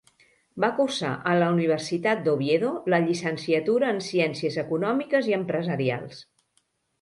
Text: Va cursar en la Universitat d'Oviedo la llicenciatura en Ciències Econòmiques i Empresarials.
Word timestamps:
Va 0.63 0.67
cursar 0.77 1.09
en 1.31 1.35
la 1.43 1.49
Universitat 1.55 2.23
d'Oviedo 2.27 2.71
la 2.93 2.99
llicenciatura 3.03 3.93
en 3.97 4.01
Ciències 4.07 4.59
Econòmiques 4.65 5.31
i 5.35 5.39
Empresarials. 5.39 6.25